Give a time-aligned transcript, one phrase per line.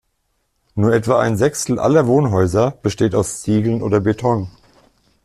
[0.73, 4.49] Nur etwa ein Sechstel aller Wohnhäuser besteht aus Ziegeln oder Beton.